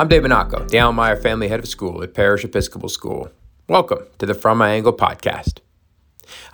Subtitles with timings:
[0.00, 3.28] I'm Dave Monaco, the Almeyer Family Head of School at Parish Episcopal School.
[3.68, 5.58] Welcome to the From My Angle podcast.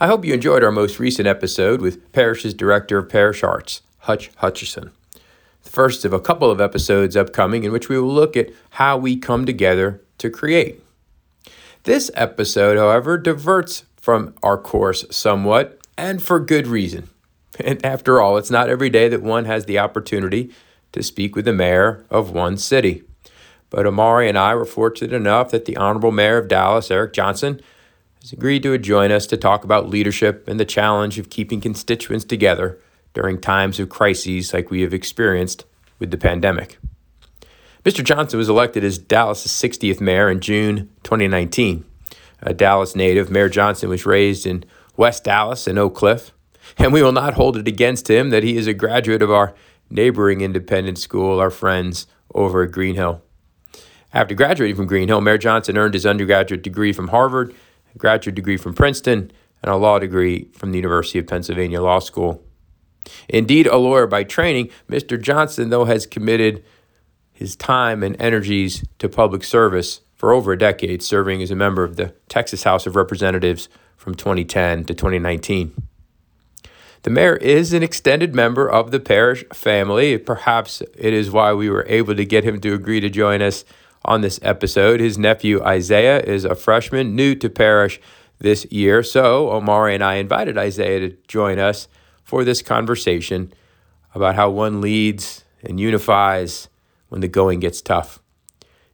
[0.01, 4.33] I hope you enjoyed our most recent episode with Parish's Director of Parish Arts, Hutch
[4.39, 4.91] Hutchison.
[5.63, 8.97] The first of a couple of episodes upcoming in which we will look at how
[8.97, 10.83] we come together to create.
[11.85, 17.11] This episode, however, diverts from our course somewhat, and for good reason.
[17.61, 20.51] And after all, it's not every day that one has the opportunity
[20.91, 23.05] to speak with the mayor of one city.
[23.71, 27.61] But Amari and I were fortunate enough that the Honorable Mayor of Dallas, Eric Johnson,
[28.21, 32.25] has agreed to join us to talk about leadership and the challenge of keeping constituents
[32.25, 32.79] together
[33.15, 35.65] during times of crises like we have experienced
[35.99, 36.79] with the pandemic.
[37.85, 38.03] Mr.
[38.03, 41.85] Johnson was elected as Dallas' 60th mayor in June 2019.
[42.43, 44.65] A Dallas native, Mayor Johnson was raised in
[44.97, 46.33] West Dallas and Oak Cliff,
[46.79, 49.55] and we will not hold it against him that he is a graduate of our
[49.89, 53.23] neighboring independent school, our friends over at Greenhill.
[54.17, 57.55] After graduating from Greenhill, Mayor Johnson earned his undergraduate degree from Harvard,
[57.95, 59.31] a graduate degree from Princeton,
[59.63, 62.43] and a law degree from the University of Pennsylvania Law School.
[63.29, 65.21] Indeed, a lawyer by training, Mr.
[65.21, 66.65] Johnson, though, has committed
[67.31, 71.85] his time and energies to public service for over a decade, serving as a member
[71.85, 75.75] of the Texas House of Representatives from 2010 to 2019.
[77.03, 80.17] The mayor is an extended member of the parish family.
[80.17, 83.67] Perhaps it is why we were able to get him to agree to join us
[84.07, 85.01] on this episode.
[85.01, 88.01] His nephew Isaiah is a freshman new to parish
[88.39, 89.03] this year.
[89.03, 91.89] So Omari and I invited Isaiah to join us
[92.25, 93.53] for this conversation
[94.15, 96.69] about how one leads and unifies
[97.09, 98.21] when the going gets tough.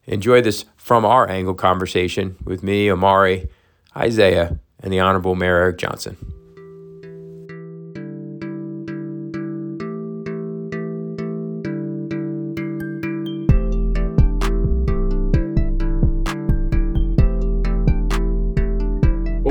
[0.06, 3.48] Enjoy this from our angle conversation with me, Omari,
[3.96, 6.16] Isaiah, and the Honorable Mayor Eric Johnson.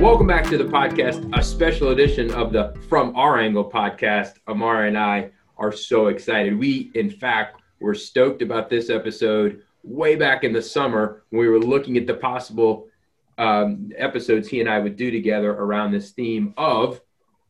[0.02, 4.40] Welcome back to the podcast, a special edition of the From Our Angle podcast.
[4.48, 5.30] Amara and I
[5.60, 6.58] are so excited.
[6.58, 11.48] We, in fact, were stoked about this episode way back in the summer when we
[11.50, 12.88] were looking at the possible
[13.38, 17.00] um, episodes he and I would do together around this theme of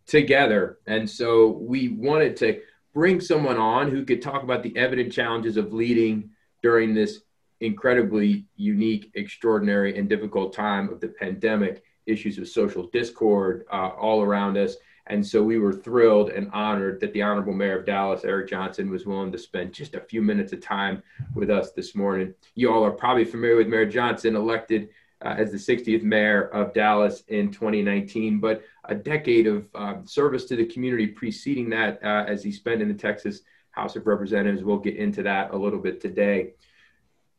[0.05, 0.79] together.
[0.87, 2.59] And so we wanted to
[2.93, 6.31] bring someone on who could talk about the evident challenges of leading
[6.61, 7.21] during this
[7.61, 14.21] incredibly unique, extraordinary, and difficult time of the pandemic issues of social discord uh, all
[14.21, 14.75] around us.
[15.07, 18.89] And so we were thrilled and honored that the Honorable Mayor of Dallas, Eric Johnson,
[18.89, 21.01] was willing to spend just a few minutes of time
[21.33, 22.33] with us this morning.
[22.55, 24.89] You all are probably familiar with Mayor Johnson, elected
[25.23, 30.45] uh, as the 60th mayor of Dallas in 2019, but a decade of um, service
[30.45, 33.41] to the community preceding that uh, as he spent in the Texas
[33.71, 34.63] House of Representatives.
[34.63, 36.53] We'll get into that a little bit today.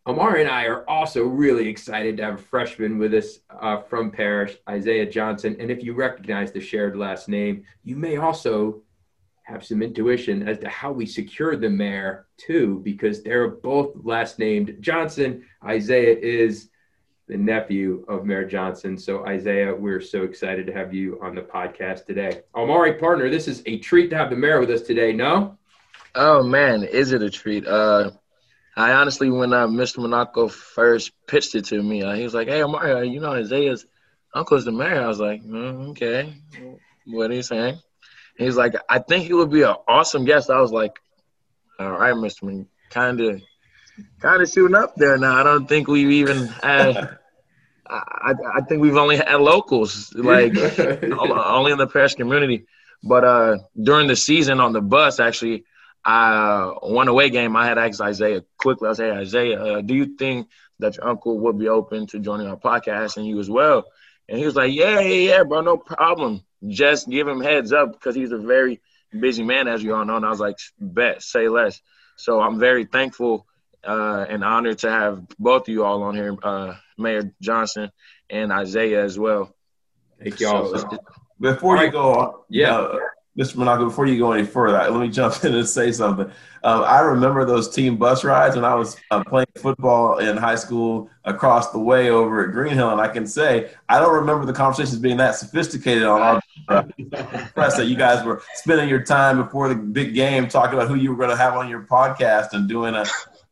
[0.04, 4.10] Amari and I are also really excited to have a freshman with us uh, from
[4.10, 5.56] Parish, Isaiah Johnson.
[5.60, 8.82] And if you recognize the shared last name, you may also
[9.44, 14.40] have some intuition as to how we secured the mayor too, because they're both last
[14.40, 15.44] named Johnson.
[15.64, 16.70] Isaiah is
[17.28, 18.98] the nephew of Mayor Johnson.
[18.98, 22.40] So, Isaiah, we're so excited to have you on the podcast today.
[22.56, 25.12] Amari, partner, this is a treat to have the mayor with us today.
[25.12, 25.56] No?
[26.16, 27.66] Oh man, is it a treat?
[27.66, 28.10] Uh,
[28.76, 29.98] I honestly, when uh, Mr.
[29.98, 33.84] Monaco first pitched it to me, uh, he was like, "Hey, Mario, you know Isaiah's
[34.34, 36.34] uncle's the mayor." I was like, mm, "Okay,
[37.06, 37.78] what are you saying?"
[38.38, 40.98] He's like, "I think he would be an awesome guest." I was like,
[41.78, 42.66] "All right, Mr.
[42.88, 43.42] kind of,
[44.20, 45.38] kind of shooting up there now.
[45.38, 47.18] I don't think we've even had."
[47.84, 50.56] I, I think we've only had locals, like
[50.86, 52.64] only in the parish community.
[53.02, 55.64] But uh, during the season on the bus, actually,
[56.04, 57.56] I one away game.
[57.56, 58.88] I had asked Isaiah quickly.
[58.88, 60.48] I said, "Hey Isaiah, uh, do you think
[60.78, 63.84] that your uncle would be open to joining our podcast and you as well?"
[64.28, 66.42] And he was like, "Yeah, yeah, yeah, bro, no problem.
[66.66, 68.80] Just give him heads up because he's a very
[69.18, 71.80] busy man, as you all know." And I was like, "Bet, say less."
[72.16, 73.46] So I'm very thankful
[73.84, 77.90] uh, and honored to have both of you all on here, uh, Mayor Johnson
[78.30, 79.54] and Isaiah as well.
[80.22, 80.76] Thank you all.
[80.76, 80.98] So,
[81.40, 82.76] before you go, yeah.
[82.76, 82.98] Uh,
[83.38, 83.56] Mr.
[83.56, 86.26] Monaco, before you go any further, let me jump in and say something.
[86.64, 90.54] Um, I remember those team bus rides when I was uh, playing football in high
[90.54, 94.52] school across the way over at Greenhill, and I can say I don't remember the
[94.52, 96.82] conversations being that sophisticated on all uh,
[97.54, 100.94] press that you guys were spending your time before the big game talking about who
[100.94, 103.06] you were going to have on your podcast and doing a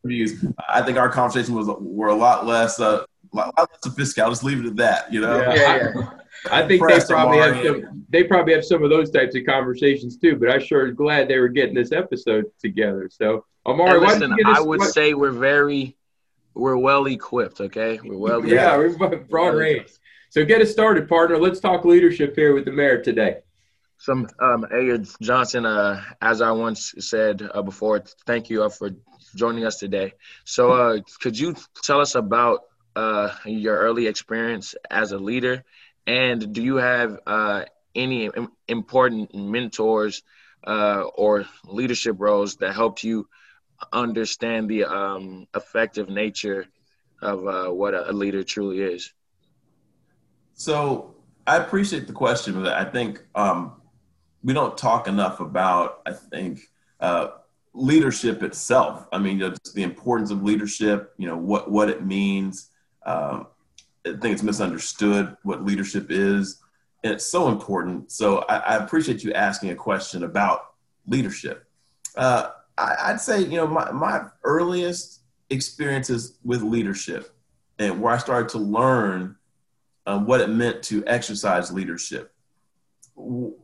[0.05, 0.45] interviews.
[0.69, 4.25] I think our conversation was were a lot less uh, a lot less sophisticated.
[4.25, 5.13] I'll just leave it at that.
[5.13, 5.41] You know.
[5.41, 6.11] Yeah, yeah, yeah.
[6.51, 8.05] I think they probably have some.
[8.09, 10.37] They probably have some of those types of conversations too.
[10.37, 13.11] But I sure am glad they were getting this episode together.
[13.13, 14.93] So, Amari, listen, I would what?
[14.93, 15.97] say we're very
[16.55, 17.61] we're well equipped.
[17.61, 18.47] Okay, we're well.
[18.47, 19.91] yeah, we're broad range.
[20.31, 21.39] So get us started, partner.
[21.39, 23.39] Let's talk leadership here with the mayor today.
[23.99, 28.91] Some um, Mayor Johnson, uh, as I once said uh, before, thank you uh, for
[29.35, 30.15] joining us today.
[30.45, 32.61] So, uh, could you tell us about
[32.97, 35.65] uh, your early experience as a leader,
[36.07, 37.65] and do you have uh,
[37.95, 38.31] any
[38.69, 40.23] important mentors
[40.67, 43.29] uh, or leadership roles that helped you
[43.93, 46.67] understand the um, effective nature
[47.23, 49.13] of uh, what a leader truly is?
[50.55, 51.15] So
[51.47, 53.81] I appreciate the question, but I think um,
[54.43, 56.61] we don't talk enough about, I think,
[57.01, 57.29] uh,
[57.73, 59.07] leadership itself.
[59.13, 62.70] I mean, you know, the importance of leadership, you know, what, what it means.
[63.05, 63.47] Um,
[64.07, 66.61] I think it's misunderstood what leadership is
[67.03, 68.11] and it's so important.
[68.13, 70.73] So I, I appreciate you asking a question about
[71.07, 71.67] leadership.
[72.17, 75.21] Uh, I, would say, you know, my, my earliest
[75.51, 77.35] experiences with leadership
[77.79, 79.37] and where I started to learn
[80.07, 82.33] uh, what it meant to exercise leadership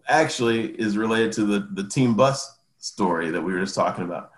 [0.08, 4.32] actually is related to the, the team bus story that we were just talking about.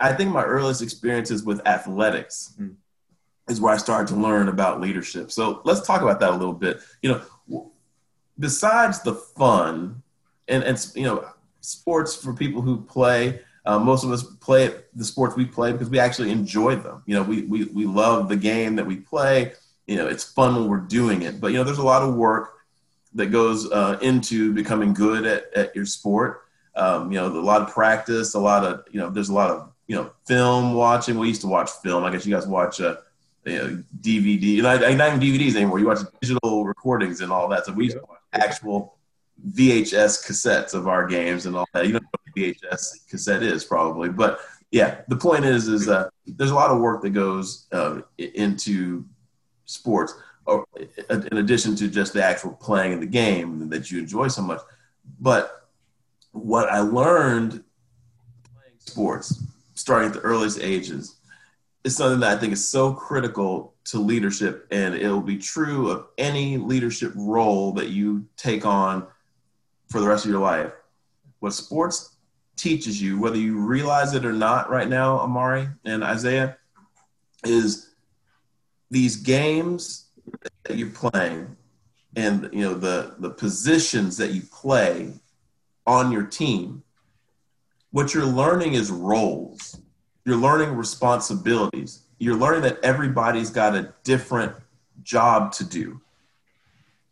[0.00, 2.74] I think my earliest experiences with athletics mm.
[3.48, 5.30] Is where I started to learn about leadership.
[5.30, 6.80] So let's talk about that a little bit.
[7.02, 7.72] You know,
[8.38, 10.02] besides the fun
[10.46, 11.28] and, and you know
[11.60, 15.90] sports for people who play uh, most of us play the sports we play because
[15.90, 17.02] we actually enjoy them.
[17.04, 19.52] You know we, we we love the game that we play.
[19.86, 21.38] You know it's fun when we're doing it.
[21.38, 22.54] But you know there's a lot of work
[23.12, 26.44] that goes uh, into becoming good at, at your sport.
[26.76, 29.50] Um, you know a lot of practice a lot of you know there's a lot
[29.50, 31.18] of you know film watching.
[31.18, 32.04] We used to watch film.
[32.04, 32.96] I guess you guys watch uh,
[33.48, 35.78] you know, DVD, not, not even DVDs anymore.
[35.78, 37.66] You watch digital recordings and all that.
[37.66, 38.98] So we watch actual
[39.52, 41.86] VHS cassettes of our games and all that.
[41.86, 44.40] You don't know what VHS cassette is probably, but
[44.70, 49.04] yeah, the point is, is uh, there's a lot of work that goes uh, into
[49.64, 50.66] sports, or
[51.10, 54.60] in addition to just the actual playing of the game that you enjoy so much.
[55.20, 55.68] But
[56.32, 57.64] what I learned
[58.44, 59.42] playing sports,
[59.74, 61.16] starting at the earliest ages,
[61.84, 66.06] is something that I think is so critical to leadership, and it'll be true of
[66.18, 69.06] any leadership role that you take on
[69.88, 70.72] for the rest of your life.
[71.40, 72.16] What sports
[72.56, 76.58] teaches you, whether you realize it or not right now, Amari and Isaiah,
[77.44, 77.94] is
[78.90, 80.10] these games
[80.64, 81.56] that you're playing
[82.16, 85.12] and you know the the positions that you play
[85.86, 86.82] on your team
[87.90, 89.80] what you're learning is roles
[90.28, 92.02] you're learning responsibilities.
[92.18, 94.52] You're learning that everybody's got a different
[95.02, 96.02] job to do.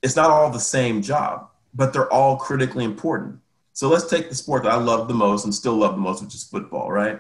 [0.03, 3.39] It's not all the same job, but they're all critically important.
[3.73, 6.23] So let's take the sport that I love the most and still love the most,
[6.23, 7.19] which is football, right?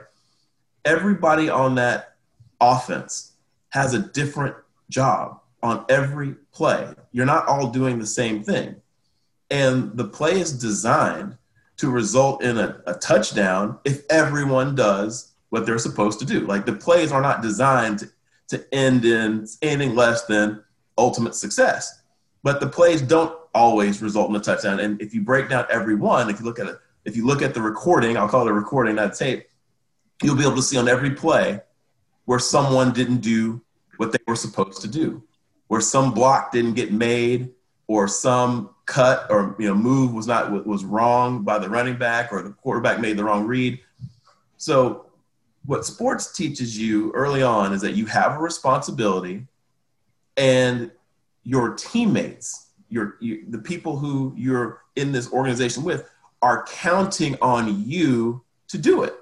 [0.85, 2.17] Everybody on that
[2.61, 3.33] offense
[3.71, 4.55] has a different
[4.91, 6.89] job on every play.
[7.13, 8.77] You're not all doing the same thing.
[9.51, 11.39] And the play is designed
[11.79, 16.41] to result in a, a touchdown if everyone does what they're supposed to do.
[16.41, 18.11] Like the plays are not designed
[18.49, 20.63] to, end in anything less than
[20.99, 22.03] ultimate success.
[22.43, 24.81] But the plays don't always result in a touchdown.
[24.81, 26.77] And if you break down every one, if you look at it,
[27.07, 29.47] if you look at the recording, I'll call it a recording, not tape,
[30.23, 31.61] you'll be able to see on every play
[32.27, 33.63] where someone didn't do
[33.97, 35.23] what they were supposed to do,
[35.69, 37.51] where some block didn't get made,
[37.89, 42.31] or some cut or you know move was not was wrong by the running back,
[42.31, 43.81] or the quarterback made the wrong read.
[44.59, 45.06] So
[45.67, 49.47] what sports teaches you early on is that you have a responsibility
[50.37, 50.91] and
[51.45, 56.09] your teammates your you, the people who you're in this organization with
[56.43, 59.15] are counting on you to do it.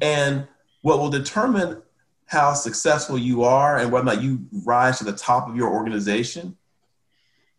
[0.00, 0.46] And
[0.82, 1.82] what will determine
[2.26, 5.70] how successful you are and whether or not you rise to the top of your
[5.70, 6.56] organization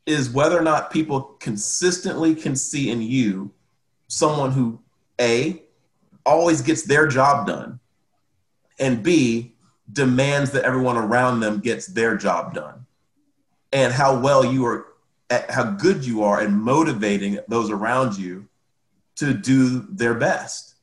[0.05, 3.51] is whether or not people consistently can see in you
[4.07, 4.79] someone who
[5.19, 5.61] a
[6.25, 7.79] always gets their job done,
[8.79, 9.53] and B,
[9.91, 12.85] demands that everyone around them gets their job done.
[13.73, 14.87] And how well you are,
[15.49, 18.47] how good you are in motivating those around you
[19.15, 20.75] to do their best.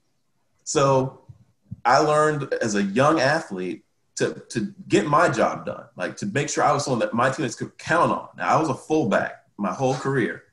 [0.64, 1.20] So
[1.84, 3.84] I learned as a young athlete
[4.16, 7.30] to, to get my job done, like to make sure I was someone that my
[7.30, 8.28] teammates could count on.
[8.36, 10.44] Now, I was a fullback my whole career.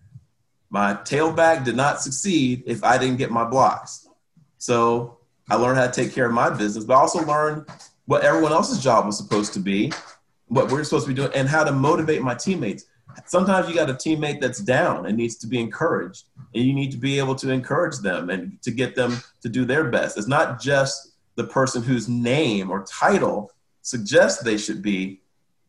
[0.69, 4.04] My tailback did not succeed if I didn't get my blocks.
[4.57, 5.17] So
[5.50, 7.67] I learned how to take care of my business, but I also learned
[8.05, 9.91] what everyone else's job was supposed to be,
[10.47, 12.85] what we're supposed to be doing, and how to motivate my teammates.
[13.25, 16.91] Sometimes you got a teammate that's down and needs to be encouraged, and you need
[16.91, 20.17] to be able to encourage them and to get them to do their best.
[20.17, 25.21] It's not just the person whose name or title suggests they should be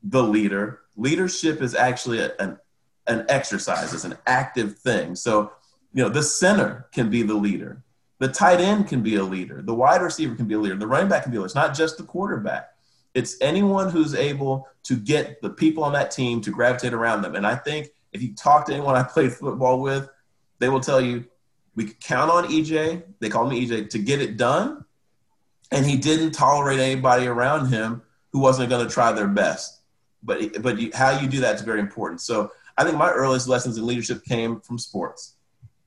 [0.03, 0.81] the leader.
[0.97, 2.59] Leadership is actually a, an
[3.07, 5.15] an exercise, it's an active thing.
[5.15, 5.53] So,
[5.93, 7.83] you know, the center can be the leader.
[8.19, 9.63] The tight end can be a leader.
[9.63, 10.77] The wide receiver can be a leader.
[10.77, 11.47] The running back can be a leader.
[11.47, 12.71] It's not just the quarterback.
[13.15, 17.35] It's anyone who's able to get the people on that team to gravitate around them.
[17.35, 20.09] And I think if you talk to anyone I played football with,
[20.59, 21.25] they will tell you
[21.75, 23.03] we could count on EJ.
[23.21, 24.85] They called me EJ to get it done.
[25.71, 29.81] And he didn't tolerate anybody around him who wasn't going to try their best.
[30.23, 32.21] But but you, how you do that is very important.
[32.21, 35.36] So I think my earliest lessons in leadership came from sports.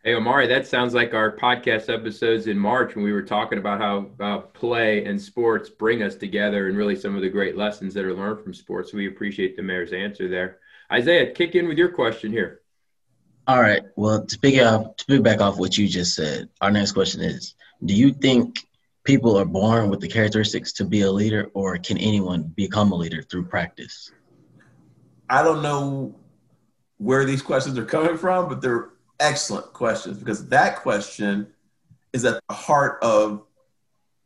[0.01, 3.82] Hey Omari, that sounds like our podcast episodes in March when we were talking about
[3.82, 7.94] how uh, play and sports bring us together and really some of the great lessons
[7.96, 8.94] that are learned from sports.
[8.94, 10.60] We appreciate the mayor's answer there.
[10.89, 12.62] Isaiah, kick in with your question here.
[13.46, 13.82] All right.
[13.98, 17.20] Well, to pick up to pick back off what you just said, our next question
[17.20, 18.65] is: Do you think
[19.03, 22.96] people are born with the characteristics to be a leader, or can anyone become a
[22.96, 24.13] leader through practice?
[25.29, 26.15] I don't know
[27.00, 31.48] where these questions are coming from, but they're excellent questions because that question
[32.14, 33.44] is at the heart of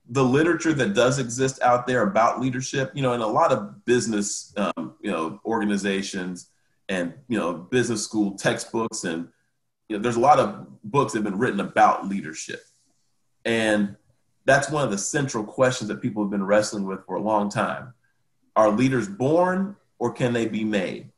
[0.09, 2.91] the literature that does exist out there about leadership.
[2.93, 6.49] You know, in a lot of business, um, you know, organizations
[6.89, 9.29] and you know business school textbooks and
[9.87, 12.61] you know, there's a lot of books that have been written about leadership
[13.45, 13.95] and
[14.45, 17.49] that's one of the central questions that people have been wrestling with for a long
[17.49, 17.93] time
[18.55, 21.09] are leaders born or can they be made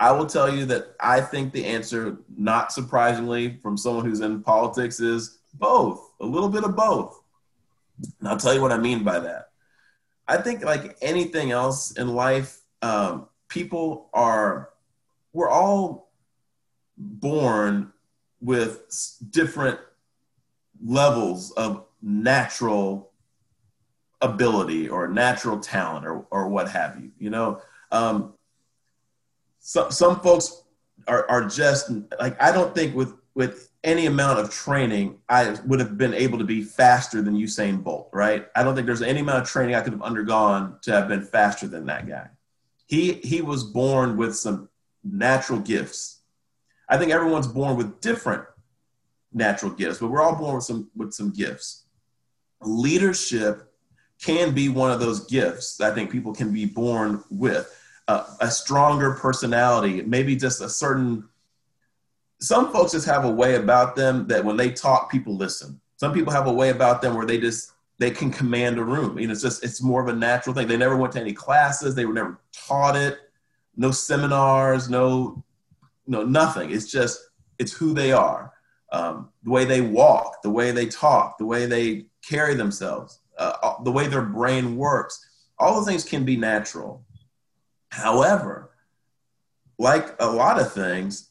[0.00, 4.42] i will tell you that i think the answer not surprisingly from someone who's in
[4.42, 7.20] politics is both a little bit of both.
[8.20, 9.50] And i'll tell you what i mean by that.
[10.26, 14.70] I think like anything else in life um, people are
[15.32, 16.10] we're all
[16.96, 17.92] born
[18.40, 18.84] with
[19.30, 19.78] different
[20.84, 23.10] levels of natural
[24.20, 27.60] ability or natural talent or, or what have you you know?
[27.90, 28.34] Um,
[29.60, 30.62] so, some folks
[31.06, 35.78] are, are just like i don't think with with any amount of training i would
[35.78, 39.20] have been able to be faster than usain bolt right i don't think there's any
[39.20, 42.28] amount of training i could have undergone to have been faster than that guy
[42.88, 44.68] he he was born with some
[45.04, 46.22] natural gifts.
[46.88, 48.44] I think everyone's born with different
[49.32, 51.84] natural gifts, but we're all born with some with some gifts.
[52.62, 53.72] Leadership
[54.20, 55.80] can be one of those gifts.
[55.80, 57.72] I think people can be born with
[58.08, 61.28] uh, a stronger personality, maybe just a certain.
[62.40, 65.80] Some folks just have a way about them that when they talk, people listen.
[65.96, 69.18] Some people have a way about them where they just they can command a room.
[69.18, 70.68] You know, it's just it's more of a natural thing.
[70.68, 71.94] They never went to any classes.
[71.94, 73.18] They were never taught it.
[73.76, 74.88] No seminars.
[74.88, 75.44] No,
[76.06, 76.70] no nothing.
[76.70, 77.20] It's just
[77.58, 78.52] it's who they are.
[78.90, 83.74] Um, the way they walk, the way they talk, the way they carry themselves, uh,
[83.84, 85.26] the way their brain works.
[85.58, 87.04] All those things can be natural.
[87.90, 88.70] However,
[89.78, 91.30] like a lot of things,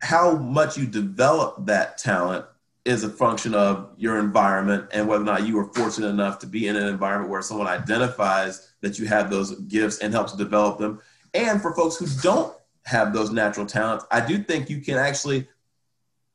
[0.00, 2.44] how much you develop that talent
[2.84, 6.46] is a function of your environment and whether or not you were fortunate enough to
[6.46, 10.78] be in an environment where someone identifies that you have those gifts and helps develop
[10.78, 11.00] them.
[11.34, 15.48] And for folks who don't have those natural talents, I do think you can actually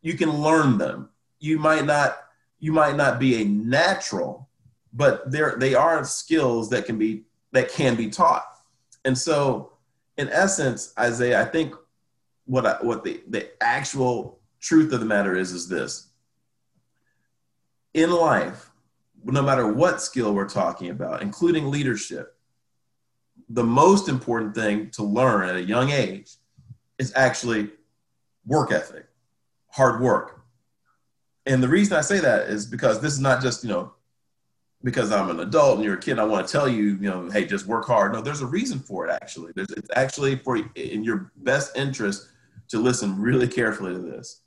[0.01, 1.09] you can learn them.
[1.39, 2.17] You might not
[2.59, 4.49] you might not be a natural,
[4.91, 7.23] but there they are skills that can be
[7.53, 8.50] that can be taught.
[9.05, 9.71] And so
[10.17, 11.75] in essence, Isaiah, I think
[12.45, 16.09] what I, what the the actual truth of the matter is is this
[17.93, 18.71] in life,
[19.23, 22.35] no matter what skill we're talking about, including leadership,
[23.49, 26.31] the most important thing to learn at a young age
[26.97, 27.69] is actually
[28.45, 29.07] work ethic,
[29.69, 30.41] hard work.
[31.45, 33.93] And the reason I say that is because this is not just, you know,
[34.83, 37.29] because I'm an adult and you're a kid, I want to tell you, you know,
[37.29, 38.13] hey, just work hard.
[38.13, 39.51] No, there's a reason for it actually.
[39.55, 42.29] There's it's actually for in your best interest
[42.69, 44.41] to listen really carefully to this.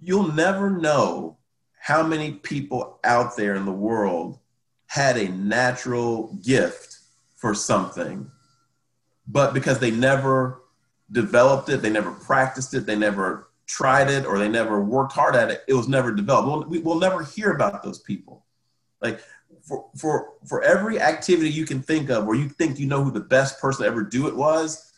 [0.00, 1.38] You'll never know
[1.78, 4.38] how many people out there in the world
[4.88, 6.98] had a natural gift
[7.36, 8.30] for something,
[9.26, 10.62] but because they never
[11.12, 15.34] developed it, they never practiced it, they never tried it, or they never worked hard
[15.34, 16.68] at it, it was never developed.
[16.68, 18.45] We'll, we'll never hear about those people.
[19.10, 19.20] Like
[19.62, 23.10] for, for, for every activity you can think of where you think you know who
[23.10, 24.92] the best person to ever do it was,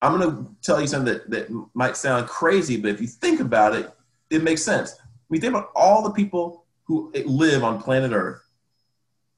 [0.00, 3.74] I'm to tell you something that, that might sound crazy, but if you think about
[3.74, 3.90] it,
[4.30, 4.96] it makes sense
[5.32, 8.42] we think about all the people who live on planet Earth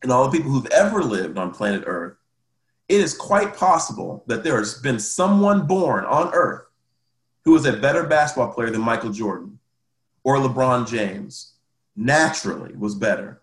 [0.02, 2.16] and all the people who've ever lived on planet Earth,
[2.88, 6.66] it is quite possible that there has been someone born on Earth
[7.44, 9.60] who is a better basketball player than Michael Jordan
[10.24, 11.52] or LeBron James,
[11.94, 13.40] naturally was better.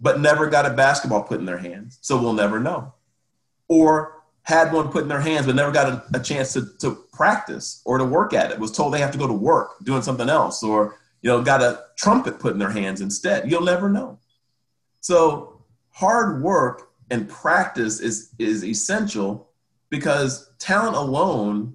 [0.00, 2.92] But never got a basketball put in their hands, so we'll never know.
[3.68, 7.04] Or had one put in their hands, but never got a, a chance to, to
[7.12, 10.02] practice or to work at it, was told they have to go to work doing
[10.02, 13.50] something else, or you know, got a trumpet put in their hands instead.
[13.50, 14.18] You'll never know.
[15.00, 15.60] So
[15.90, 19.48] hard work and practice is is essential
[19.88, 21.74] because talent alone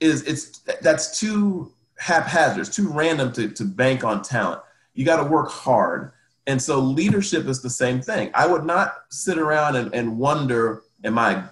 [0.00, 4.60] is it's that's too haphazard, it's too random to, to bank on talent.
[4.94, 6.12] You got to work hard.
[6.46, 8.30] And so leadership is the same thing.
[8.34, 11.44] I would not sit around and, and wonder, am I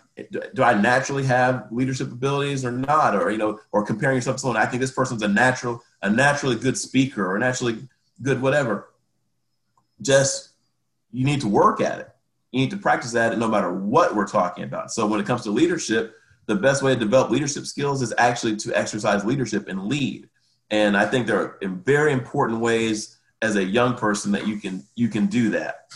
[0.55, 3.15] do I naturally have leadership abilities or not?
[3.15, 6.11] Or, you know, or comparing yourself to someone, I think this person's a natural, a
[6.11, 7.89] naturally good speaker or naturally
[8.21, 8.91] good whatever.
[10.03, 10.51] Just
[11.13, 12.09] you need to work at it.
[12.51, 14.91] You need to practice at it no matter what we're talking about.
[14.91, 16.15] So when it comes to leadership,
[16.47, 20.29] the best way to develop leadership skills is actually to exercise leadership and lead.
[20.71, 24.83] And I think there are very important ways as a young person that you can
[24.95, 25.87] you can do that.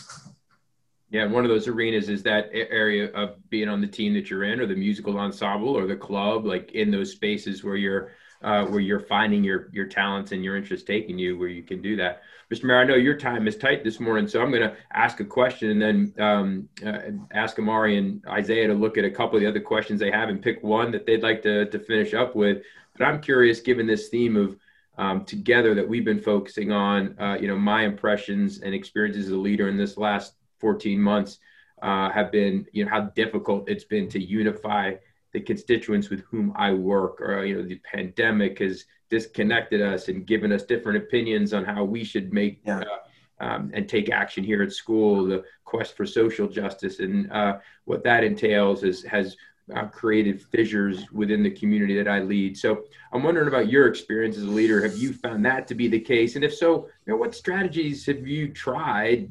[1.09, 4.43] Yeah, one of those arenas is that area of being on the team that you're
[4.43, 8.11] in, or the musical ensemble, or the club, like in those spaces where you're
[8.43, 11.81] uh, where you're finding your your talents and your interests taking you, where you can
[11.81, 12.23] do that.
[12.53, 12.65] Mr.
[12.65, 15.25] Mayor, I know your time is tight this morning, so I'm going to ask a
[15.25, 16.99] question and then um, uh,
[17.33, 20.29] ask Amari and Isaiah to look at a couple of the other questions they have
[20.29, 22.63] and pick one that they'd like to to finish up with.
[22.99, 24.57] But I'm curious, given this theme of
[24.99, 29.33] um, together that we've been focusing on, uh, you know, my impressions and experiences as
[29.33, 31.39] a leader in this last 14 months
[31.83, 34.95] uh, have been, you know, how difficult it's been to unify
[35.33, 37.21] the constituents with whom I work.
[37.21, 41.85] Or, you know, the pandemic has disconnected us and given us different opinions on how
[41.85, 42.81] we should make yeah.
[42.81, 45.27] uh, um, and take action here at school.
[45.27, 49.37] The quest for social justice and uh, what that entails is has
[49.75, 52.57] uh, created fissures within the community that I lead.
[52.57, 54.81] So I'm wondering about your experience as a leader.
[54.83, 56.37] Have you found that to be the case?
[56.37, 59.29] And if so, you know, what strategies have you tried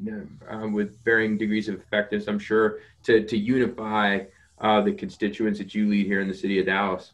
[0.50, 4.20] uh, with varying degrees of effectiveness, I'm sure, to, to unify
[4.60, 7.12] uh, the constituents that you lead here in the city of Dallas?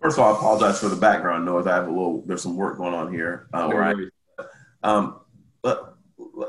[0.00, 1.66] First of all, I apologize for the background noise.
[1.66, 3.48] I have a little, there's some work going on here.
[3.52, 3.94] Uh, no I,
[4.82, 5.20] um,
[5.62, 5.78] let,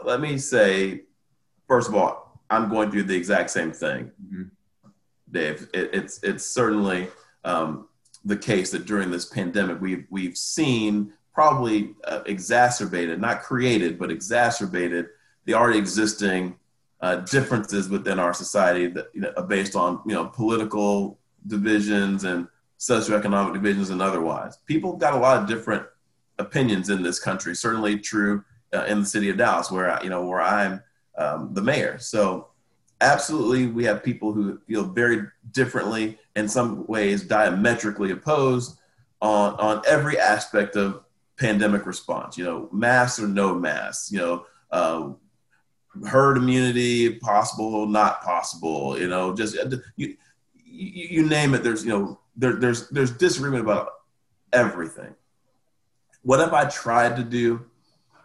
[0.05, 1.01] let me say,
[1.67, 4.11] first of all, I'm going through the exact same thing.
[4.25, 4.43] Mm-hmm
[5.31, 5.69] Dave.
[5.73, 7.07] It, it's it's certainly
[7.43, 7.87] um,
[8.25, 14.11] the case that during this pandemic we've we've seen probably uh, exacerbated, not created, but
[14.11, 15.07] exacerbated
[15.45, 16.55] the already existing
[16.99, 22.47] uh, differences within our society that you know, based on you know political divisions and
[22.79, 24.57] socioeconomic divisions and otherwise.
[24.65, 25.85] People got a lot of different
[26.37, 27.55] opinions in this country.
[27.55, 30.83] Certainly true uh, in the city of Dallas, where I, you know where I'm
[31.17, 31.97] um, the mayor.
[31.99, 32.50] So
[33.01, 38.77] absolutely we have people who feel very differently in some ways diametrically opposed
[39.21, 41.03] on on every aspect of
[41.37, 45.09] pandemic response you know masks or no masks you know uh,
[46.07, 50.15] herd immunity possible not possible you know just uh, you,
[50.53, 53.89] you, you name it there's you know there, there's there's disagreement about
[54.53, 55.13] everything.
[56.23, 57.65] What have i tried to do?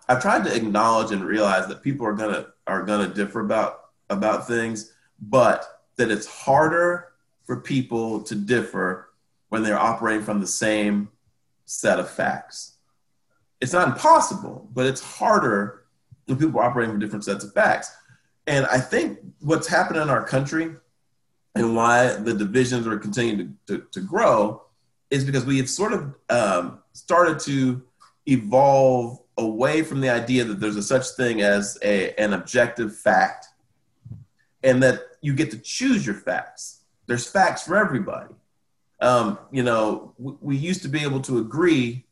[0.08, 4.46] I've tried to acknowledge and realize that people are gonna are gonna differ about about
[4.46, 7.12] things, but that it's harder
[7.44, 9.10] for people to differ
[9.48, 11.08] when they're operating from the same
[11.64, 12.76] set of facts.
[13.60, 15.84] It's not impossible, but it's harder
[16.26, 17.96] when people are operating from different sets of facts.
[18.46, 20.74] And I think what's happened in our country
[21.54, 24.62] and why the divisions are continuing to, to, to grow
[25.10, 27.82] is because we have sort of um, started to
[28.26, 33.45] evolve away from the idea that there's a such thing as a, an objective fact
[34.66, 36.80] and that you get to choose your facts.
[37.06, 38.34] There's facts for everybody.
[39.00, 42.04] Um, you know, we, we used to be able to agree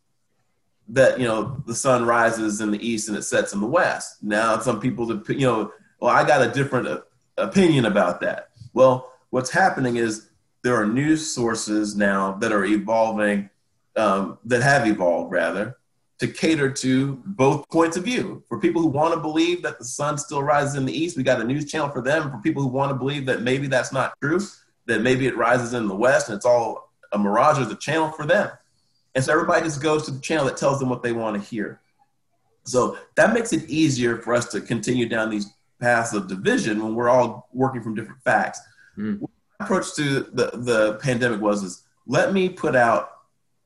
[0.88, 4.22] that you know the sun rises in the east and it sets in the west.
[4.22, 7.00] Now some people, you know, well, I got a different uh,
[7.36, 8.50] opinion about that.
[8.72, 10.28] Well, what's happening is
[10.62, 13.50] there are news sources now that are evolving,
[13.96, 15.76] um, that have evolved rather,
[16.18, 18.42] to cater to both points of view.
[18.48, 21.22] For people who want to believe that the sun still rises in the east, we
[21.22, 22.30] got a news channel for them.
[22.30, 24.40] For people who want to believe that maybe that's not true,
[24.86, 28.10] that maybe it rises in the west and it's all a mirage, there's a channel
[28.10, 28.50] for them.
[29.14, 31.48] And so everybody just goes to the channel that tells them what they want to
[31.48, 31.80] hear.
[32.64, 36.94] So that makes it easier for us to continue down these paths of division when
[36.94, 38.60] we're all working from different facts.
[38.96, 39.20] Mm.
[39.20, 39.26] My
[39.66, 43.10] approach to the, the pandemic was is let me put out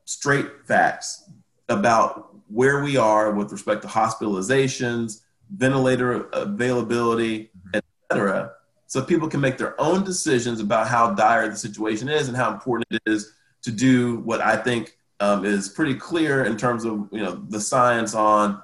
[0.05, 1.31] straight facts
[1.69, 8.53] about where we are with respect to hospitalizations, ventilator availability, etc.,
[8.87, 12.51] so people can make their own decisions about how dire the situation is and how
[12.51, 17.09] important it is to do what I think um, is pretty clear in terms of
[17.13, 18.63] you know the science on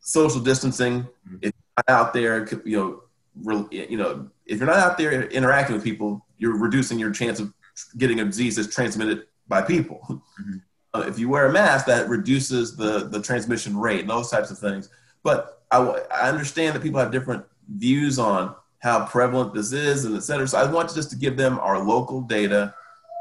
[0.00, 1.02] social distancing.
[1.02, 1.36] Mm-hmm.
[1.42, 1.52] If
[1.88, 3.02] out there, you know,
[3.42, 7.40] re, you know, if you're not out there interacting with people, you're reducing your chance
[7.40, 7.52] of
[7.98, 10.00] getting a disease that's transmitted by people.
[10.08, 10.56] Mm-hmm.
[10.94, 14.50] Uh, if you wear a mask, that reduces the the transmission rate and those types
[14.50, 14.88] of things.
[15.22, 15.78] But I,
[16.12, 20.46] I understand that people have different views on how prevalent this is and et cetera.
[20.46, 22.74] So I want just to give them our local data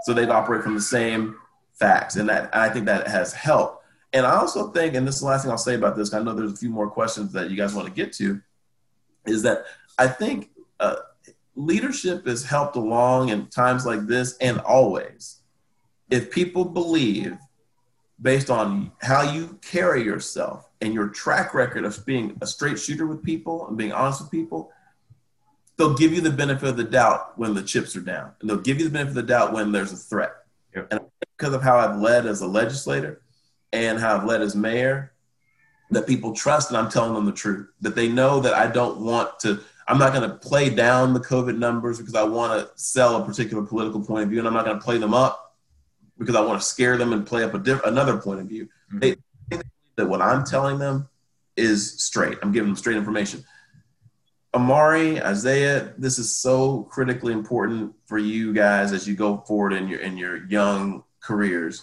[0.03, 1.35] so they'd operate from the same
[1.73, 2.15] facts.
[2.15, 3.83] And that I think that has helped.
[4.13, 6.21] And I also think, and this is the last thing I'll say about this, I
[6.21, 8.39] know there's a few more questions that you guys want to get to,
[9.25, 9.65] is that
[9.97, 10.97] I think uh,
[11.55, 15.41] leadership is helped along in times like this and always.
[16.09, 17.37] If people believe,
[18.21, 23.05] based on how you carry yourself and your track record of being a straight shooter
[23.05, 24.71] with people and being honest with people,
[25.77, 28.31] they'll give you the benefit of the doubt when the chips are down.
[28.39, 30.31] And they'll give you the benefit of the doubt when there's a threat.
[30.75, 30.87] Yep.
[30.91, 30.99] And
[31.37, 33.21] because of how I've led as a legislator
[33.73, 35.11] and how I've led as mayor,
[35.91, 37.67] that people trust and I'm telling them the truth.
[37.81, 41.19] That they know that I don't want to, I'm not going to play down the
[41.19, 44.53] COVID numbers because I want to sell a particular political point of view and I'm
[44.53, 45.44] not going to play them up
[46.17, 48.65] because I want to scare them and play up a diff- another point of view.
[48.93, 48.99] Mm-hmm.
[48.99, 49.15] They,
[49.95, 51.07] that what I'm telling them
[51.55, 52.37] is straight.
[52.41, 53.43] I'm giving them straight information.
[54.53, 59.87] Amari, Isaiah, this is so critically important for you guys as you go forward in
[59.87, 61.81] your in your young careers.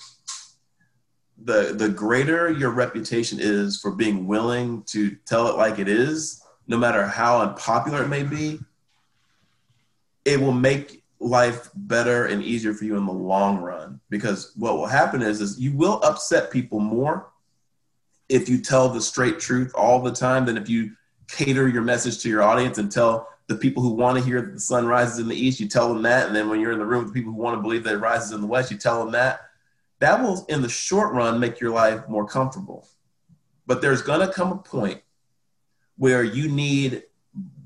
[1.44, 6.42] The the greater your reputation is for being willing to tell it like it is,
[6.66, 8.58] no matter how unpopular it may be,
[10.24, 14.00] it will make life better and easier for you in the long run.
[14.10, 17.30] Because what will happen is is you will upset people more
[18.28, 20.92] if you tell the straight truth all the time than if you
[21.28, 24.54] cater your message to your audience and tell the people who want to hear that
[24.54, 26.26] the sun rises in the east, you tell them that.
[26.26, 27.94] And then when you're in the room with the people who want to believe that
[27.94, 29.40] it rises in the west, you tell them that.
[29.98, 32.88] That will, in the short run, make your life more comfortable.
[33.66, 35.02] But there's going to come a point
[35.96, 37.04] where you need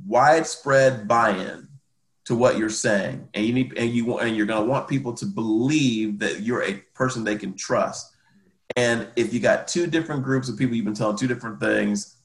[0.07, 1.66] widespread buy-in
[2.27, 4.89] to what you're saying, and you need, and you want, and you're going to want
[4.89, 8.15] people to believe that you're a person they can trust.
[8.75, 12.17] And if you got two different groups of people you've been telling two different things,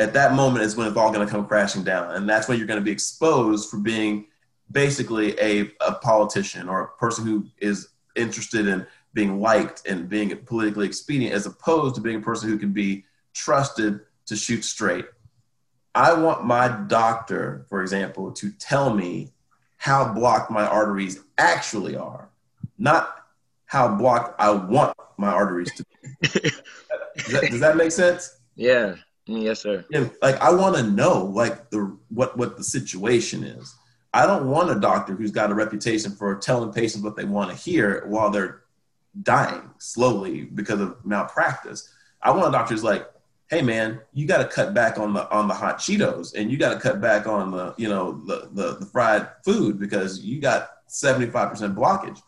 [0.00, 2.14] at that moment is when it's all going to come crashing down.
[2.14, 4.26] And that's when you're going to be exposed for being
[4.72, 10.36] basically a, a politician or a person who is interested in being liked and being
[10.38, 15.06] politically expedient as opposed to being a person who can be trusted to shoot straight.
[15.94, 19.32] I want my doctor, for example, to tell me
[19.76, 22.30] how blocked my arteries actually are,
[22.78, 23.16] not
[23.66, 26.28] how blocked I want my arteries to be.
[26.28, 26.52] does,
[27.32, 28.36] that, does that make sense?
[28.56, 28.96] Yeah.
[29.26, 29.86] Mm, yes, sir.
[29.90, 33.74] Yeah, like I want to know like the what what the situation is.
[34.12, 37.50] I don't want a doctor who's got a reputation for telling patients what they want
[37.50, 38.62] to hear while they're
[39.22, 41.92] dying slowly because of malpractice.
[42.20, 43.08] I want a doctor who's like,
[43.50, 46.56] "Hey, man, you got to cut back on the on the hot Cheetos, and you
[46.56, 50.40] got to cut back on the you know the, the the fried food because you
[50.40, 52.20] got seventy five percent blockage."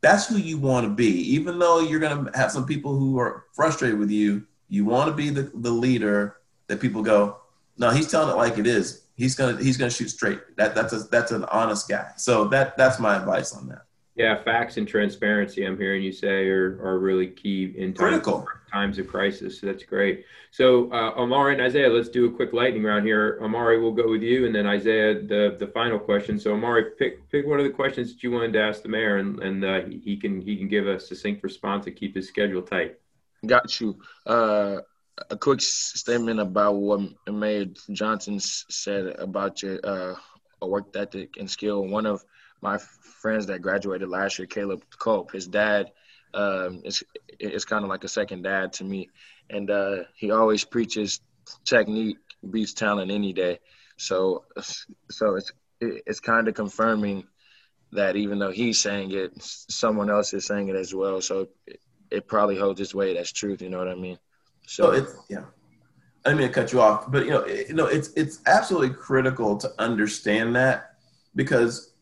[0.00, 3.18] That's who you want to be, even though you're going to have some people who
[3.18, 7.38] are frustrated with you you want to be the, the leader that people go,
[7.78, 9.02] no, he's telling it like it is.
[9.16, 10.40] He's gonna he's gonna shoot straight.
[10.56, 12.10] That that's a, that's an honest guy.
[12.16, 13.84] So that that's my advice on that.
[14.16, 15.64] Yeah, facts and transparency.
[15.64, 19.60] I'm hearing you say are, are really key in times, critical times of crisis.
[19.60, 20.24] So that's great.
[20.52, 23.40] So uh, Amari and Isaiah, let's do a quick lightning round here.
[23.42, 26.38] Amari, we'll go with you, and then Isaiah, the the final question.
[26.38, 29.16] So Amari, pick pick one of the questions that you wanted to ask the mayor,
[29.16, 32.62] and and uh, he can he can give a succinct response to keep his schedule
[32.62, 32.98] tight.
[33.44, 33.98] Got you.
[34.24, 34.78] Uh,
[35.30, 40.14] a quick statement about what Mayor Johnson said about your uh,
[40.62, 41.84] work ethic and skill.
[41.86, 42.24] One of
[42.64, 45.92] my friends that graduated last year, Caleb Cope, his dad
[46.32, 47.04] um, is
[47.38, 49.10] is kind of like a second dad to me,
[49.50, 51.20] and uh, he always preaches
[51.64, 52.16] technique
[52.50, 53.60] beats talent any day.
[53.98, 54.44] So,
[55.10, 57.24] so it's it's kind of confirming
[57.92, 61.20] that even though he's saying it, someone else is saying it as well.
[61.20, 61.48] So
[62.10, 63.60] it probably holds its weight as truth.
[63.60, 64.18] You know what I mean?
[64.66, 65.44] So, so it's yeah.
[66.24, 68.40] I didn't mean to cut you off, but you know, it, you know, it's it's
[68.46, 70.94] absolutely critical to understand that
[71.34, 71.93] because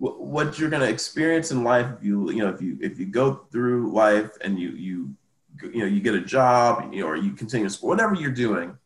[0.00, 3.06] what you're going to experience in life, if you you know, if you if you
[3.06, 5.14] go through life and you you
[5.62, 8.30] you know you get a job, you know, or you continue to school, whatever you're
[8.30, 8.76] doing,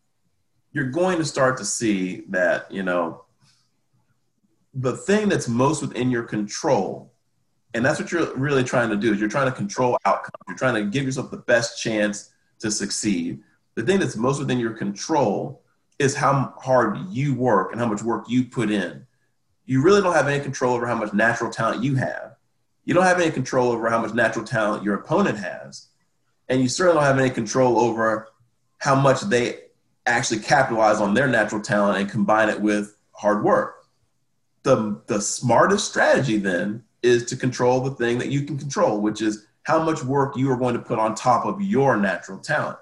[0.73, 3.25] you're going to start to see that you know
[4.75, 7.13] the thing that's most within your control
[7.75, 10.31] and that's what you're really trying to do is you're trying to control outcomes.
[10.47, 13.41] You're trying to give yourself the best chance to succeed.
[13.75, 15.61] The thing that's most within your control
[15.99, 19.05] is how hard you work and how much work you put in
[19.67, 22.37] you really don't have any control over how much natural talent you have
[22.85, 25.89] you don't have any control over how much natural talent your opponent has
[26.49, 28.29] and you certainly don't have any control over
[28.79, 29.61] how much they
[30.07, 33.87] actually capitalize on their natural talent and combine it with hard work.
[34.63, 39.23] The, the smartest strategy then is to control the thing that you can control, which
[39.23, 42.79] is how much work you are going to put on top of your natural talent.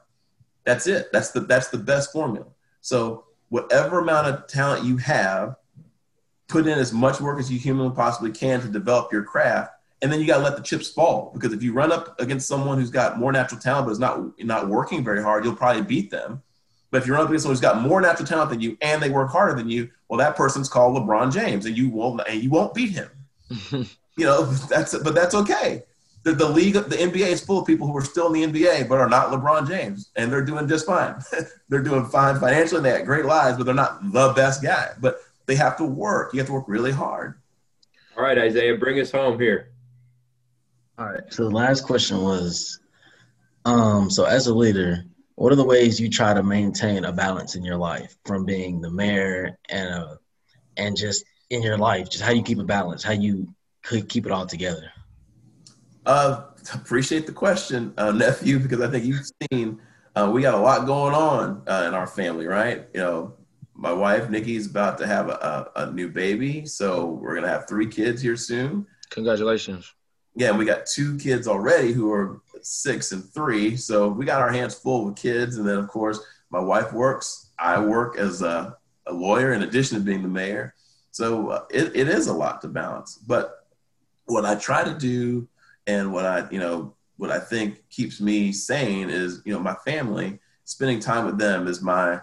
[0.65, 1.09] That's it.
[1.13, 2.47] That's the that's the best formula.
[2.81, 5.57] So whatever amount of talent you have,
[6.49, 10.13] put in as much work as you humanly possibly can to develop your craft, and
[10.13, 11.31] then you got to let the chips fall.
[11.35, 14.39] Because if you run up against someone who's got more natural talent but is not
[14.41, 16.43] not working very hard, you'll probably beat them.
[16.91, 19.03] But if you run up against someone who's got more natural talent than you and
[19.03, 22.43] they work harder than you, well, that person's called LeBron James, and you won't and
[22.43, 23.09] you won't beat him.
[23.71, 23.87] you
[24.19, 25.83] know, that's but that's okay
[26.25, 28.89] the, the league, the NBA is full of people who are still in the NBA
[28.89, 31.17] but are not LeBron James, and they're doing just fine.
[31.69, 32.81] they're doing fine financially.
[32.81, 34.91] They have great lives, but they're not the best guy.
[35.01, 36.33] But they have to work.
[36.33, 37.35] You have to work really hard.
[38.17, 39.73] All right, Isaiah, bring us home here.
[40.99, 41.23] All right.
[41.31, 42.79] So the last question was,
[43.65, 45.05] um, so as a leader,
[45.37, 48.81] what are the ways you try to maintain a balance in your life from being
[48.81, 50.17] the mayor and uh,
[50.77, 52.11] and just in your life?
[52.11, 54.93] Just how you keep a balance, how you could keep it all together.
[56.05, 59.81] Uh, appreciate the question, uh, nephew, because I think you've seen
[60.15, 62.87] uh, we got a lot going on uh, in our family, right?
[62.93, 63.35] You know,
[63.83, 67.67] my wife Nikki's about to have a, a, a, new baby, so we're gonna have
[67.69, 68.87] three kids here soon.
[69.11, 69.93] Congratulations!
[70.37, 74.41] Yeah, and we got two kids already who are six and three, so we got
[74.41, 75.57] our hands full with kids.
[75.57, 77.51] And then, of course, my wife works.
[77.59, 78.77] I work as a,
[79.09, 80.77] a lawyer in addition to being the mayor,
[81.11, 83.17] so uh, it, it is a lot to balance.
[83.17, 83.67] But
[84.27, 85.49] what I try to do
[85.89, 89.75] and what I, you know, what I think keeps me sane is, you know, my
[89.85, 90.39] family.
[90.67, 92.21] Spending time with them is my,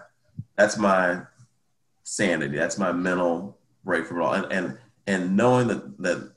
[0.56, 1.20] that's my
[2.10, 2.56] sanity.
[2.56, 4.34] That's my mental break from it all.
[4.34, 6.32] And and and knowing that that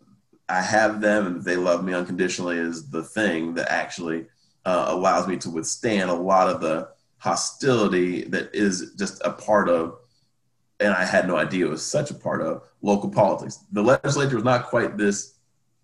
[0.48, 4.28] I have them and they love me unconditionally is the thing that actually
[4.66, 9.68] uh, allows me to withstand a lot of the hostility that is just a part
[9.68, 9.98] of
[10.80, 13.60] and I had no idea it was such a part of local politics.
[13.72, 15.36] The legislature was not quite this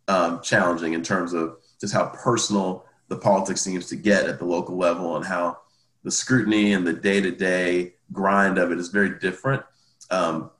[0.07, 4.45] um, challenging in terms of just how personal the politics seems to get at the
[4.45, 5.59] local level and how
[6.03, 9.63] the scrutiny and the day-to-day grind of it is very different.
[10.11, 10.51] Um,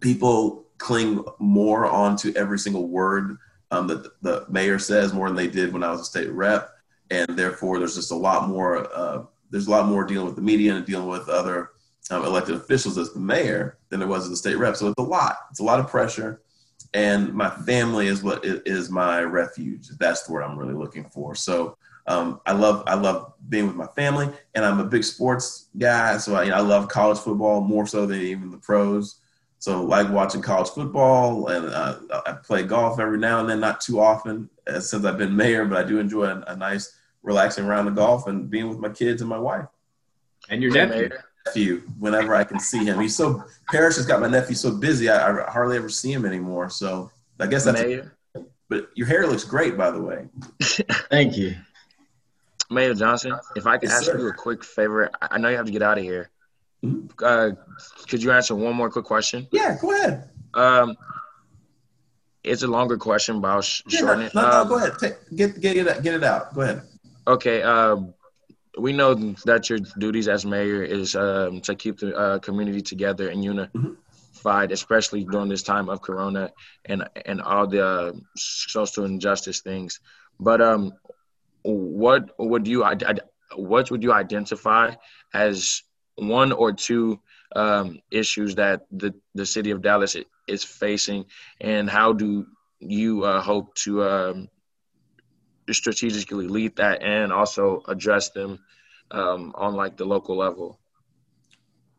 [0.00, 3.36] people cling more onto every single word
[3.70, 6.70] um, that the mayor says more than they did when I was a state rep,
[7.10, 8.88] and therefore there's just a lot more.
[8.94, 11.70] Uh, there's a lot more dealing with the media and dealing with other
[12.10, 14.76] um, elected officials as the mayor than there was as a state rep.
[14.76, 15.36] So it's a lot.
[15.50, 16.40] It's a lot of pressure
[16.94, 19.88] and my family is what is my refuge.
[19.98, 21.34] That's the word I'm really looking for.
[21.34, 21.76] So
[22.10, 26.18] um, I love I love being with my family, and I'm a big sports guy.
[26.18, 29.20] So I, you know, I love college football more so than even the pros.
[29.60, 33.80] So like watching college football, and uh, I play golf every now and then, not
[33.80, 37.66] too often uh, since I've been mayor, but I do enjoy a, a nice relaxing
[37.66, 39.66] round of golf and being with my kids and my wife.
[40.48, 41.10] And your nephew
[41.46, 42.98] nephew whenever I can see him.
[42.98, 45.08] He's so Parish has got my nephew so busy.
[45.08, 46.70] I, I hardly ever see him anymore.
[46.70, 47.80] So I guess that's.
[47.80, 48.12] Mayor.
[48.68, 50.26] but your hair looks great, by the way.
[51.10, 51.54] Thank you,
[52.70, 53.34] Mayor Johnson.
[53.56, 54.18] If I could yes, ask sir.
[54.18, 56.30] you a quick favor, I know you have to get out of here.
[56.84, 57.08] Mm-hmm.
[57.22, 57.50] Uh,
[58.08, 59.46] could you answer one more quick question?
[59.52, 60.30] Yeah, go ahead.
[60.54, 60.96] Um,
[62.42, 64.34] it's a longer question, but I'll sh- yeah, shorten it.
[64.34, 64.92] No, no, um, go ahead.
[64.98, 66.54] Take, get get it get it out.
[66.54, 66.82] Go ahead.
[67.26, 67.62] Okay.
[67.62, 68.14] Um,
[68.78, 73.28] we know that your duties as mayor is um, to keep the uh, community together
[73.28, 74.72] and unified, mm-hmm.
[74.72, 76.50] especially during this time of Corona
[76.86, 80.00] and and all the uh, social injustice things.
[80.38, 80.92] But um,
[81.62, 82.84] what would you
[83.56, 84.94] what would you identify
[85.34, 85.82] as
[86.16, 87.20] one or two
[87.56, 91.24] um, issues that the the city of Dallas is facing,
[91.60, 92.46] and how do
[92.78, 94.48] you uh, hope to um,
[95.70, 98.58] strategically lead that and also address them
[99.10, 100.78] um, on like the local level?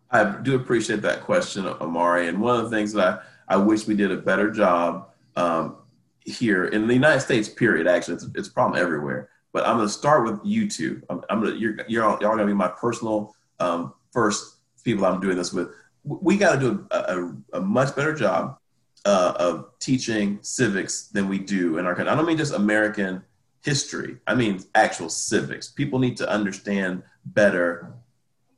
[0.10, 2.28] I do appreciate that question, Amari.
[2.28, 5.78] And one of the things that I, I wish we did a better job um,
[6.26, 9.30] here in the United States, period, actually, it's, it's a problem everywhere.
[9.53, 11.01] But I'm going to start with you two.
[11.09, 15.05] I'm, I'm gonna, you're, you're all, y'all going to be my personal um, first people
[15.05, 15.69] I'm doing this with.
[16.03, 18.57] We got to do a, a, a, much better job
[19.05, 22.11] uh, of teaching civics than we do in our country.
[22.11, 23.23] I don't mean just American
[23.63, 24.17] history.
[24.25, 25.67] I mean, actual civics.
[25.67, 27.93] People need to understand better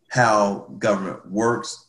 [0.10, 1.88] how government works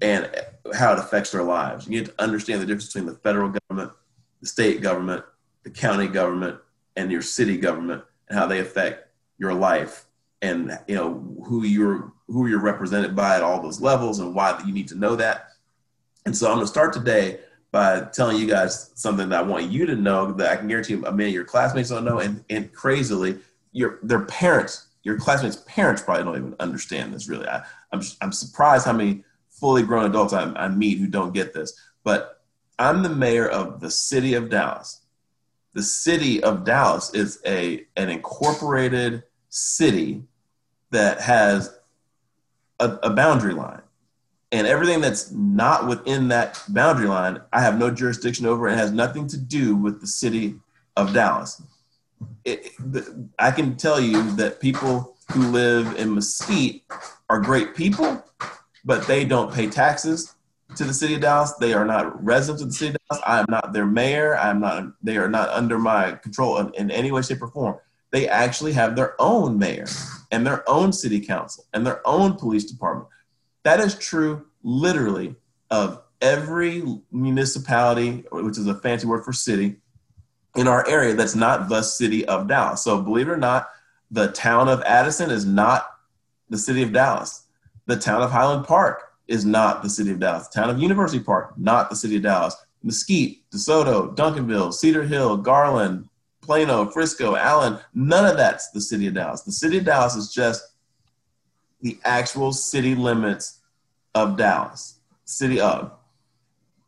[0.00, 0.30] and
[0.74, 1.86] how it affects their lives.
[1.86, 3.92] You need to understand the difference between the federal government,
[4.40, 5.24] the state government,
[5.62, 6.58] the county government,
[6.96, 9.08] and your city government, and how they affect
[9.38, 10.06] your life
[10.42, 14.60] and you know who you're who you're represented by at all those levels and why
[14.66, 15.48] you need to know that.
[16.24, 19.70] And so I'm going to start today by telling you guys something that I want
[19.70, 22.44] you to know that I can guarantee you, many of your classmates don't know, and,
[22.50, 23.38] and crazily,
[23.72, 27.28] your their parents, your classmates' parents probably don't even understand this.
[27.28, 27.62] Really, I,
[27.92, 31.78] I'm, I'm surprised how many fully grown adults I, I meet who don't get this.
[32.02, 32.42] But
[32.78, 35.02] I'm the mayor of the city of Dallas.
[35.76, 40.24] The city of Dallas is a an incorporated city
[40.90, 41.78] that has
[42.80, 43.82] a, a boundary line
[44.52, 48.68] and everything that's not within that boundary line, I have no jurisdiction over.
[48.68, 50.54] It has nothing to do with the city
[50.96, 51.60] of Dallas.
[52.44, 56.84] It, the, I can tell you that people who live in Mesquite
[57.28, 58.24] are great people,
[58.84, 60.35] but they don't pay taxes
[60.76, 61.52] to the city of Dallas.
[61.54, 63.24] They are not residents of the city of Dallas.
[63.26, 64.36] I am not their mayor.
[64.36, 64.84] I am not.
[65.02, 67.76] They are not under my control in, in any way, shape, or form.
[68.12, 69.86] They actually have their own mayor
[70.30, 73.08] and their own city council and their own police department
[73.66, 75.34] that is true literally
[75.72, 79.74] of every municipality, which is a fancy word for city,
[80.54, 82.84] in our area that's not the city of Dallas.
[82.84, 83.68] So believe it or not,
[84.12, 85.90] the town of Addison is not
[86.48, 87.42] the city of Dallas.
[87.86, 90.48] The town of Highland Park is not the city of Dallas.
[90.48, 92.56] The town of University Park, not the city of Dallas.
[92.82, 96.08] Mesquite, DeSoto, Duncanville, Cedar Hill, Garland,
[96.40, 99.42] Plano, Frisco, Allen, none of that's the city of Dallas.
[99.42, 100.62] The city of Dallas is just
[101.80, 103.60] the actual city limits
[104.14, 105.92] of Dallas, city of.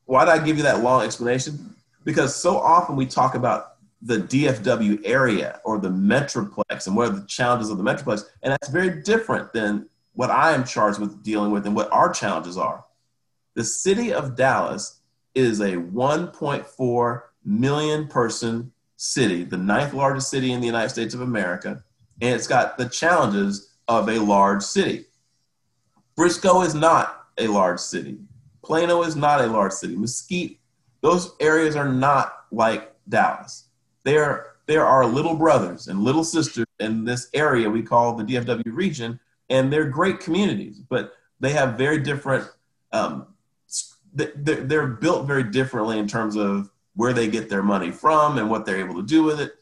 [0.05, 1.75] Why did I give you that long explanation?
[2.05, 7.17] Because so often we talk about the DFW area or the Metroplex and what are
[7.17, 9.89] the challenges of the Metroplex, and that's very different than
[10.19, 12.85] what I am charged with dealing with and what our challenges are.
[13.55, 15.01] The city of Dallas
[15.33, 21.21] is a 1.4 million person city, the ninth largest city in the United States of
[21.21, 21.85] America,
[22.21, 25.05] and it's got the challenges of a large city.
[26.17, 28.19] Frisco is not a large city.
[28.65, 29.95] Plano is not a large city.
[29.95, 30.59] Mesquite,
[31.01, 33.69] those areas are not like Dallas.
[34.03, 38.25] They are there are little brothers and little sisters in this area we call the
[38.25, 42.49] DFW region, and they're great communities, but they have very different.
[42.93, 43.27] Um,
[44.13, 48.67] they're, built very differently in terms of where they get their money from and what
[48.67, 49.53] they're able to do with it.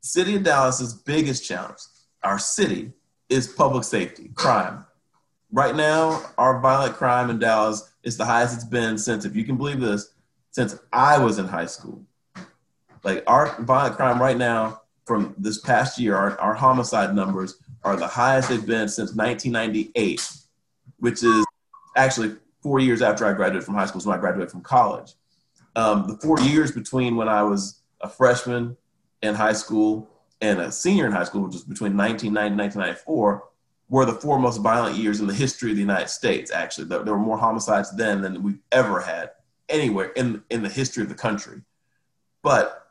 [0.00, 1.78] City of Dallas's biggest challenge,
[2.24, 2.92] our city,
[3.28, 4.84] is public safety, crime.
[5.52, 9.44] Right now, our violent crime in Dallas is the highest it's been since, if you
[9.44, 10.12] can believe this,
[10.50, 12.04] since I was in high school.
[13.04, 17.96] Like our violent crime right now from this past year, our, our homicide numbers are
[17.96, 20.28] the highest they've been since 1998,
[20.98, 21.44] which is
[21.96, 25.14] actually four years after I graduated from high school, so when I graduated from college.
[25.74, 28.76] Um, the four years between when I was a freshman
[29.22, 30.08] in high school
[30.40, 33.48] and a senior in high school, which was between 1990 and 1994,
[33.88, 36.50] were the four most violent years in the history of the United States.
[36.50, 39.30] Actually, there, there were more homicides then than we've ever had
[39.68, 41.60] anywhere in in the history of the country.
[42.42, 42.86] But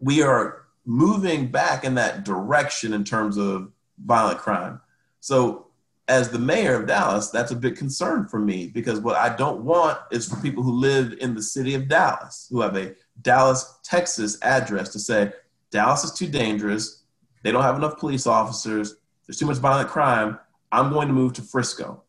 [0.00, 3.70] we are moving back in that direction in terms of
[4.04, 4.80] violent crime.
[5.20, 5.66] So,
[6.08, 9.64] as the mayor of Dallas, that's a big concern for me because what I don't
[9.64, 13.80] want is for people who live in the city of Dallas, who have a Dallas,
[13.82, 15.32] Texas address, to say,
[15.72, 17.02] Dallas is too dangerous.
[17.42, 18.94] They don't have enough police officers.
[19.26, 20.38] There's too much violent crime.
[20.70, 22.04] I'm going to move to Frisco.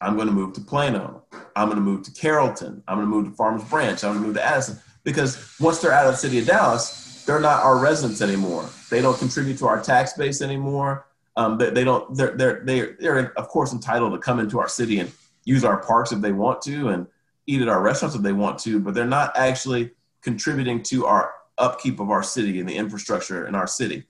[0.00, 1.24] I'm going to move to Plano.
[1.56, 2.84] I'm going to move to Carrollton.
[2.86, 4.02] I'm going to move to Farmers Branch.
[4.04, 4.78] I'm going to move to Addison.
[5.02, 8.68] Because once they're out of the city of Dallas, they're not our residents anymore.
[8.90, 11.06] They don't contribute to our tax base anymore.
[11.36, 12.14] Um, they, they, don't.
[12.14, 15.10] They're they're they're they're of course entitled to come into our city and
[15.44, 17.06] use our parks if they want to and
[17.46, 18.78] eat at our restaurants if they want to.
[18.78, 19.90] But they're not actually
[20.22, 24.04] contributing to our upkeep of our city and the infrastructure in our city.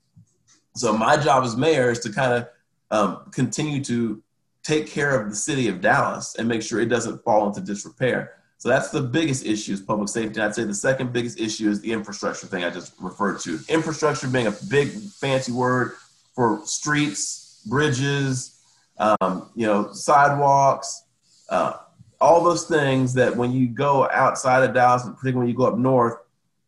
[0.76, 2.48] So my job as mayor is to kind of
[2.90, 4.22] um, continue to
[4.62, 8.43] take care of the city of Dallas and make sure it doesn't fall into disrepair.
[8.64, 10.40] So that's the biggest issue is public safety.
[10.40, 13.58] I'd say the second biggest issue is the infrastructure thing I just referred to.
[13.68, 14.88] Infrastructure being a big
[15.20, 15.92] fancy word
[16.34, 18.58] for streets, bridges,
[18.96, 21.04] um, you know, sidewalks,
[21.50, 21.74] uh,
[22.22, 25.76] all those things that when you go outside of Dallas, particularly when you go up
[25.76, 26.16] north,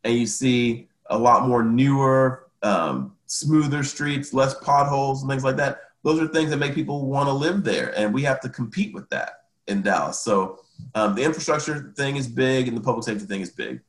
[0.03, 5.55] and you see a lot more newer, um, smoother streets, less potholes, and things like
[5.55, 5.79] that.
[6.03, 8.93] Those are things that make people want to live there, and we have to compete
[8.93, 10.19] with that in Dallas.
[10.19, 10.59] So
[10.95, 13.81] um, the infrastructure thing is big, and the public safety thing is big.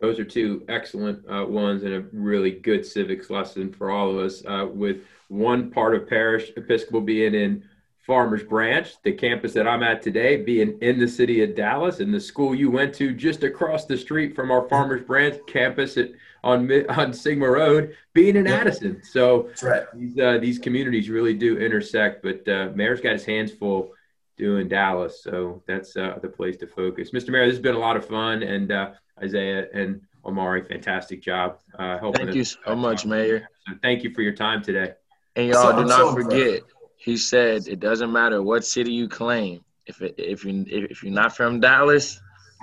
[0.00, 4.18] Those are two excellent uh, ones and a really good civics lesson for all of
[4.18, 4.44] us.
[4.44, 4.98] Uh, with
[5.28, 7.64] one part of Parish Episcopal being in
[8.06, 12.12] Farmers Branch, the campus that I'm at today being in the city of Dallas, and
[12.12, 16.10] the school you went to just across the street from our Farmers Branch campus at,
[16.42, 18.46] on on Sigma Road being in.
[18.46, 19.02] Addison.
[19.02, 19.84] So right.
[19.94, 22.22] these uh, these communities really do intersect.
[22.22, 23.94] But uh, Mayor's got his hands full
[24.36, 27.10] doing Dallas, so that's uh, the place to focus.
[27.12, 27.30] Mr.
[27.30, 28.90] Mayor, this has been a lot of fun, and uh,
[29.22, 32.26] Isaiah and Omari, fantastic job uh, helping.
[32.26, 33.48] Thank you so much, Mayor.
[33.66, 34.94] So thank you for your time today.
[35.36, 36.62] And y'all so, do not so forget.
[36.96, 39.62] He said it doesn't matter what city you claim.
[39.86, 42.20] If it, if you if you're not from Dallas,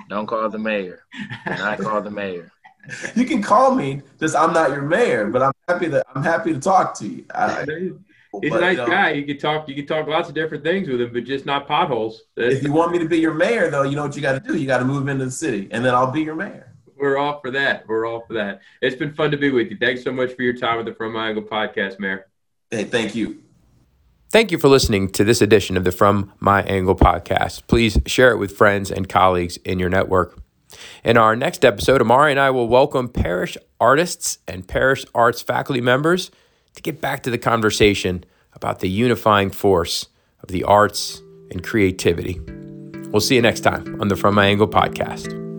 [0.10, 1.04] don't call the mayor.
[1.46, 2.52] I call the mayor.
[3.16, 6.52] You can call me, just I'm not your mayor, but I'm happy that I'm happy
[6.52, 7.26] to talk to you.
[7.32, 7.92] I,
[8.40, 9.12] He's but, a nice uh, guy.
[9.12, 9.68] You can talk.
[9.68, 12.24] You can talk lots of different things with him, but just not potholes.
[12.38, 14.52] if you want me to be your mayor, though, you know what you got to
[14.52, 14.58] do.
[14.58, 16.74] You got to move into the city, and then I'll be your mayor.
[16.98, 17.88] We're all for that.
[17.88, 18.62] We're all for that.
[18.82, 19.78] It's been fun to be with you.
[19.78, 22.28] Thanks so much for your time with the From My Angle podcast, Mayor.
[22.70, 23.44] Hey, thank you.
[24.30, 27.68] Thank you for listening to this edition of the From My Angle podcast.
[27.68, 30.40] Please share it with friends and colleagues in your network.
[31.04, 35.82] In our next episode, Amari and I will welcome parish artists and parish arts faculty
[35.82, 36.32] members
[36.76, 40.08] to get back to the conversation about the unifying force
[40.42, 42.40] of the arts and creativity.
[43.12, 45.51] We'll see you next time on the From My Angle podcast.